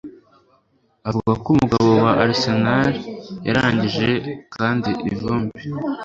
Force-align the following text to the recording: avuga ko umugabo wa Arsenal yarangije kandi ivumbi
avuga 1.09 1.31
ko 1.41 1.47
umugabo 1.55 1.89
wa 2.03 2.11
Arsenal 2.23 2.91
yarangije 3.47 4.09
kandi 4.55 4.89
ivumbi 5.11 5.61